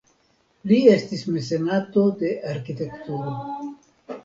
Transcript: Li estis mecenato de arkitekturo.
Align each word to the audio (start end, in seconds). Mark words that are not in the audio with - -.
Li 0.71 0.79
estis 0.93 1.21
mecenato 1.35 2.07
de 2.23 2.33
arkitekturo. 2.55 3.39